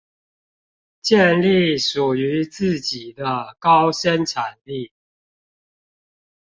[1.03, 4.91] 建立屬於自己的高生產力